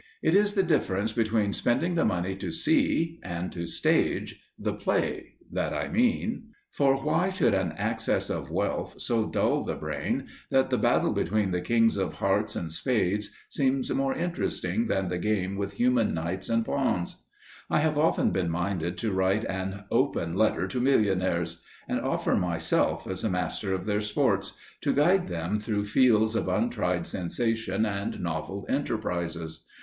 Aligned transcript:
It 0.23 0.33
is 0.33 0.55
the 0.55 0.63
difference 0.63 1.11
between 1.13 1.53
spending 1.53 1.93
the 1.93 2.05
money 2.05 2.35
to 2.37 2.51
see 2.51 3.19
and 3.21 3.51
to 3.51 3.67
stage 3.67 4.41
the 4.57 4.73
play 4.73 5.35
that 5.51 5.73
I 5.75 5.89
mean. 5.89 6.55
For 6.71 6.95
why 7.03 7.29
should 7.29 7.53
an 7.53 7.73
access 7.73 8.27
of 8.31 8.49
wealth 8.49 8.99
so 8.99 9.27
dull 9.27 9.63
the 9.63 9.75
brain 9.75 10.25
that 10.49 10.71
the 10.71 10.79
battle 10.79 11.11
between 11.13 11.51
the 11.51 11.61
kings 11.61 11.97
of 11.97 12.15
hearts 12.15 12.55
and 12.55 12.73
spades 12.73 13.29
seems 13.47 13.91
more 13.93 14.15
interesting 14.15 14.87
than 14.87 15.07
the 15.07 15.19
game 15.19 15.55
with 15.55 15.73
human 15.75 16.15
knights 16.15 16.49
and 16.49 16.65
pawns? 16.65 17.23
I 17.69 17.77
have 17.81 17.95
often 17.99 18.31
been 18.31 18.49
minded 18.49 18.97
to 18.97 19.11
write 19.11 19.45
an 19.45 19.83
"Open 19.91 20.33
Letter 20.35 20.67
to 20.69 20.81
Millionaires," 20.81 21.61
and 21.87 22.01
offer 22.01 22.35
myself 22.35 23.05
as 23.05 23.23
a 23.23 23.29
Master 23.29 23.71
of 23.71 23.85
their 23.85 24.01
Sports, 24.01 24.53
to 24.81 24.93
guide 24.95 25.27
them 25.27 25.59
through 25.59 25.83
fields 25.83 26.33
of 26.33 26.47
untried 26.47 27.05
sensation 27.05 27.85
and 27.85 28.19
novel 28.19 28.65
enterprises. 28.67 29.63